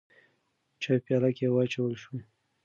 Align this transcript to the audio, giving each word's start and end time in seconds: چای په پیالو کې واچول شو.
چای 0.81 0.97
په 0.99 1.03
پیالو 1.05 1.29
کې 1.37 1.45
واچول 1.49 1.93
شو. 2.01 2.15